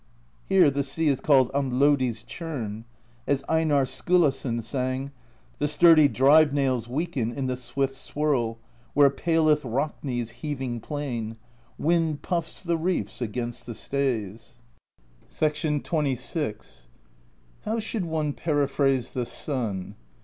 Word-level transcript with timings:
Here 0.49 0.71
the 0.71 0.81
sea 0.83 1.09
is 1.09 1.21
called 1.21 1.51
Amlodi's 1.53 2.23
Churn. 2.23 2.85
As 3.27 3.43
Einarr 3.47 3.85
Skulason 3.87 4.59
sang: 4.63 5.11
The 5.59 5.67
sturdy 5.67 6.07
drive 6.07 6.51
nails 6.51 6.87
weaken 6.87 7.31
In 7.31 7.45
the 7.45 7.55
swift 7.55 7.95
swirl, 7.95 8.57
where 8.95 9.11
paleth 9.11 9.63
Rakni's 9.63 10.31
Heaving 10.41 10.79
Plain: 10.79 11.37
wind 11.77 12.23
Puffs 12.23 12.63
the 12.63 12.77
reefs 12.77 13.21
against 13.21 13.67
the 13.67 13.75
stays. 13.75 14.57
XXVI. 15.29 16.85
"How 17.65 17.77
should 17.77 18.05
one 18.05 18.33
periphrase 18.33 19.13
the 19.13 19.27
sun? 19.27 19.93